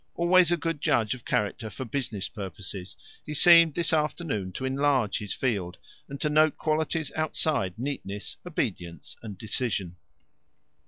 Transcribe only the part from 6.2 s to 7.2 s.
to note qualities